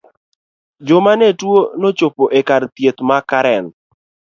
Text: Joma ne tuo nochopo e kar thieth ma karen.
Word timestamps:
Joma 0.87 1.13
ne 1.19 1.29
tuo 1.39 1.59
nochopo 1.81 2.23
e 2.37 2.39
kar 2.47 2.63
thieth 2.75 2.99
ma 3.07 3.17
karen. 3.29 3.65